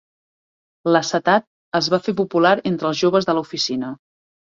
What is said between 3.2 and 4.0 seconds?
de l'oficina.